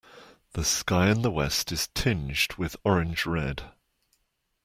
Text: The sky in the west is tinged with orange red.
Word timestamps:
The 0.53 0.63
sky 0.63 1.11
in 1.11 1.21
the 1.21 1.29
west 1.29 1.71
is 1.71 1.89
tinged 1.93 2.55
with 2.57 2.75
orange 2.83 3.27
red. 3.27 3.69